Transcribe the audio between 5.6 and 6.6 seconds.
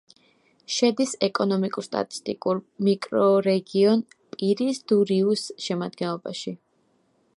შემადგენლობაში.